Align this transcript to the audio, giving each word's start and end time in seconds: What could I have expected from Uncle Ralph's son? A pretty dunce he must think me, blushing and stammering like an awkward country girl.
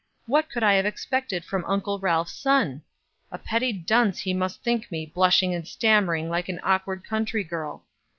What 0.25 0.49
could 0.49 0.63
I 0.63 0.73
have 0.73 0.85
expected 0.87 1.45
from 1.45 1.63
Uncle 1.65 1.99
Ralph's 1.99 2.33
son? 2.33 2.81
A 3.31 3.37
pretty 3.37 3.71
dunce 3.71 4.21
he 4.21 4.33
must 4.33 4.63
think 4.63 4.89
me, 4.91 5.05
blushing 5.05 5.53
and 5.53 5.67
stammering 5.67 6.27
like 6.27 6.49
an 6.49 6.59
awkward 6.63 7.03
country 7.03 7.43
girl. 7.43 7.85